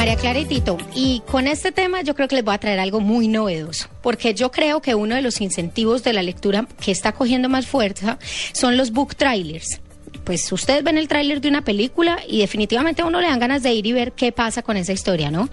[0.00, 2.80] María Clara y Tito, y con este tema yo creo que les voy a traer
[2.80, 6.90] algo muy novedoso, porque yo creo que uno de los incentivos de la lectura que
[6.90, 8.18] está cogiendo más fuerza
[8.54, 9.78] son los book trailers.
[10.24, 13.62] Pues ustedes ven el tráiler de una película y definitivamente a uno le dan ganas
[13.62, 15.50] de ir y ver qué pasa con esa historia, ¿no?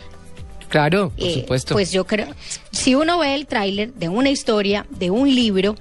[0.69, 1.73] Claro, por Eh, supuesto.
[1.73, 2.27] Pues yo creo,
[2.71, 5.75] si uno ve el tráiler de una historia, de un libro,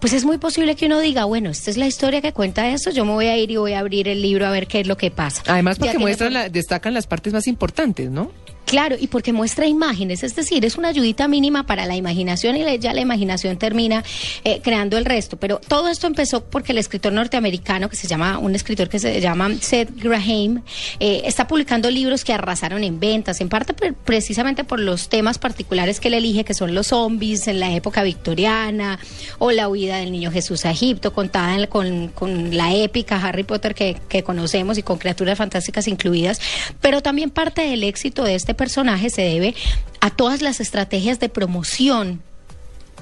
[0.00, 2.90] pues es muy posible que uno diga, bueno, esta es la historia que cuenta esto,
[2.90, 4.86] yo me voy a ir y voy a abrir el libro a ver qué es
[4.86, 5.42] lo que pasa.
[5.48, 8.30] Además, porque muestran, la- destacan las partes más importantes, ¿no?
[8.68, 12.78] Claro, y porque muestra imágenes, es decir, es una ayudita mínima para la imaginación y
[12.78, 14.04] ya la imaginación termina
[14.44, 15.38] eh, creando el resto.
[15.38, 19.22] Pero todo esto empezó porque el escritor norteamericano, que se llama, un escritor que se
[19.22, 20.62] llama Seth Graham,
[21.00, 25.38] eh, está publicando libros que arrasaron en ventas, en parte pre- precisamente por los temas
[25.38, 28.98] particulares que él elige, que son los zombies en la época victoriana,
[29.38, 33.44] o la huida del niño Jesús a Egipto, contada en- con, con la épica Harry
[33.44, 36.38] Potter que, que conocemos y con criaturas fantásticas incluidas.
[36.82, 39.54] Pero también parte del éxito de este personaje se debe
[40.00, 42.20] a todas las estrategias de promoción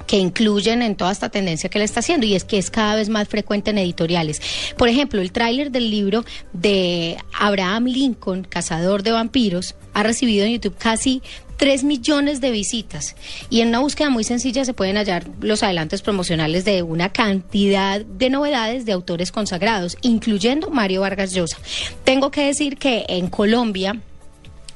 [0.05, 2.95] que incluyen en toda esta tendencia que él está haciendo y es que es cada
[2.95, 4.41] vez más frecuente en editoriales.
[4.77, 10.53] Por ejemplo, el tráiler del libro de Abraham Lincoln, Cazador de Vampiros, ha recibido en
[10.53, 11.21] YouTube casi
[11.57, 13.15] 3 millones de visitas
[13.49, 18.01] y en una búsqueda muy sencilla se pueden hallar los adelantos promocionales de una cantidad
[18.01, 21.57] de novedades de autores consagrados, incluyendo Mario Vargas Llosa.
[22.03, 23.99] Tengo que decir que en Colombia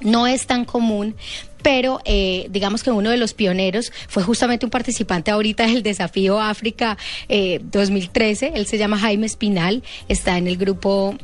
[0.02, 1.16] no es tan común,
[1.62, 6.40] pero eh, digamos que uno de los pioneros fue justamente un participante ahorita del desafío
[6.40, 6.98] África
[7.30, 11.16] eh, 2013, él se llama Jaime Espinal, está en el grupo...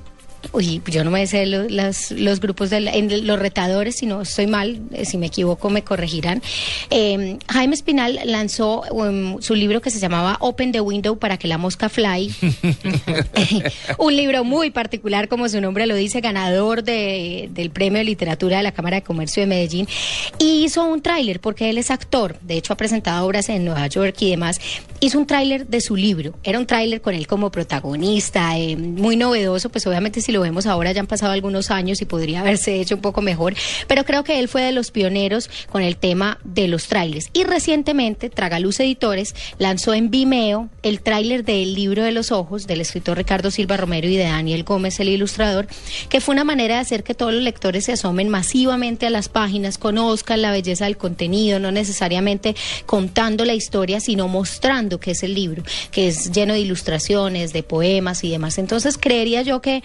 [0.54, 4.48] Uy, yo no me sé los grupos de la- en los retadores, si no estoy
[4.48, 6.42] mal, eh, si me equivoco me corregirán.
[6.90, 11.48] Eh, Jaime Espinal lanzó um, su libro que se llamaba Open the Window para que
[11.48, 12.34] la mosca fly.
[13.98, 18.58] un libro muy particular, como su nombre lo dice, ganador de- del Premio de Literatura
[18.58, 19.88] de la Cámara de Comercio de Medellín.
[20.40, 23.88] Y hizo un tráiler, porque él es actor, de hecho ha presentado obras en Nueva
[23.88, 24.60] York y demás.
[25.00, 26.34] Hizo un tráiler de su libro.
[26.44, 30.66] Era un tráiler con él como protagonista, eh, muy novedoso, pues obviamente si lo vemos
[30.66, 33.54] ahora ya han pasado algunos años y podría haberse hecho un poco mejor,
[33.88, 37.30] pero creo que él fue de los pioneros con el tema de los trailers.
[37.34, 42.82] Y recientemente, Tragaluz Editores lanzó en Vimeo el tráiler del libro de los ojos del
[42.82, 45.68] escritor Ricardo Silva Romero y de Daniel Gómez, el ilustrador,
[46.10, 49.30] que fue una manera de hacer que todos los lectores se asomen masivamente a las
[49.30, 52.56] páginas, conozcan la belleza del contenido, no necesariamente
[52.88, 57.64] contando la historia, sino mostrando que es el libro, que es lleno de ilustraciones, de
[57.64, 58.58] poemas y demás.
[58.58, 59.84] Entonces creería yo que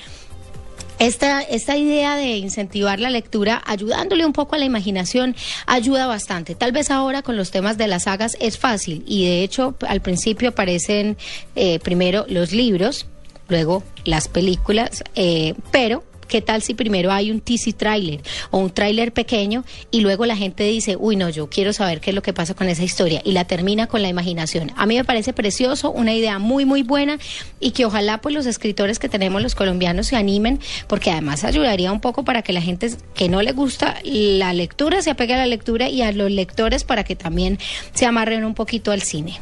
[0.98, 5.34] esta, esta idea de incentivar la lectura, ayudándole un poco a la imaginación,
[5.66, 6.54] ayuda bastante.
[6.54, 10.00] Tal vez ahora con los temas de las sagas es fácil y de hecho al
[10.00, 11.16] principio aparecen
[11.56, 13.06] eh, primero los libros,
[13.48, 18.70] luego las películas, eh, pero ¿qué tal si primero hay un teaser trailer o un
[18.70, 22.22] tráiler pequeño y luego la gente dice, uy no, yo quiero saber qué es lo
[22.22, 24.72] que pasa con esa historia y la termina con la imaginación?
[24.76, 27.18] A mí me parece precioso, una idea muy muy buena
[27.60, 31.92] y que ojalá pues los escritores que tenemos los colombianos se animen porque además ayudaría
[31.92, 35.36] un poco para que la gente que no le gusta la lectura se apegue a
[35.36, 37.58] la lectura y a los lectores para que también
[37.92, 39.38] se amarren un poquito al cine.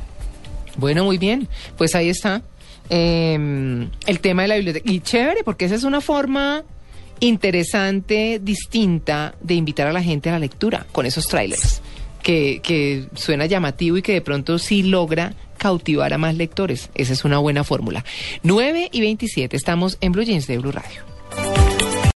[0.76, 1.46] Bueno, muy bien.
[1.76, 2.42] Pues ahí está
[2.88, 4.90] eh, el tema de la biblioteca.
[4.90, 6.64] Y chévere, porque esa es una forma
[7.20, 11.82] interesante, distinta de invitar a la gente a la lectura con esos trailers.
[12.22, 16.90] Que, suena llamativo y que de pronto sí logra cautivar a más lectores.
[16.94, 18.04] Esa es una buena fórmula.
[18.42, 21.02] 9 y 27, estamos en Blue Jeans de Blue Radio.